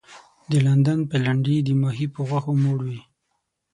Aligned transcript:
د 0.51 0.53
لندن 0.67 0.99
پلنډي 1.11 1.57
د 1.63 1.69
ماهي 1.81 2.07
په 2.13 2.19
غوښو 2.27 2.51
موړ 2.63 2.79
وي. 2.87 2.99